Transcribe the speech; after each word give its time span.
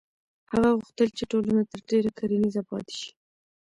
هغه 0.51 0.69
غوښتل 0.77 1.09
چې 1.17 1.23
ټولنه 1.31 1.61
تر 1.71 1.79
ډېره 1.89 2.11
کرنیزه 2.17 2.61
پاتې 2.69 2.95
شي. 2.99 3.11